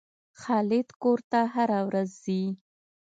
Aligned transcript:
خالد 0.41 0.87
کور 1.01 1.19
ته 1.31 1.39
هره 1.53 1.79
ورځ 1.87 2.09
ځي. 2.23 2.43